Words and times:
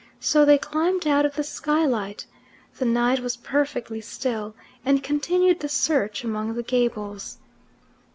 So 0.19 0.45
they 0.45 0.57
climbed 0.57 1.05
out 1.05 1.27
of 1.27 1.35
the 1.35 1.43
skylight 1.43 2.25
the 2.79 2.85
night 2.85 3.19
was 3.19 3.37
perfectly 3.37 4.01
still 4.01 4.55
and 4.83 5.03
continued 5.03 5.59
the 5.59 5.69
search 5.69 6.23
among 6.23 6.55
the 6.55 6.63
gables. 6.63 7.37